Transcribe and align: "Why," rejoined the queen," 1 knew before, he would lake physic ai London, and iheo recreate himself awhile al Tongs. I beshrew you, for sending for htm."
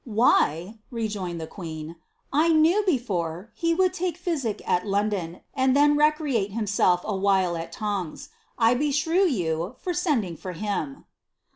"Why," 0.03 0.79
rejoined 0.89 1.39
the 1.39 1.45
queen," 1.45 1.95
1 2.31 2.59
knew 2.59 2.81
before, 2.87 3.51
he 3.53 3.75
would 3.75 4.01
lake 4.01 4.17
physic 4.17 4.59
ai 4.67 4.81
London, 4.83 5.41
and 5.53 5.75
iheo 5.75 5.95
recreate 5.95 6.53
himself 6.53 7.01
awhile 7.03 7.55
al 7.55 7.67
Tongs. 7.67 8.29
I 8.57 8.73
beshrew 8.73 9.29
you, 9.29 9.75
for 9.77 9.93
sending 9.93 10.35
for 10.37 10.55
htm." 10.55 11.03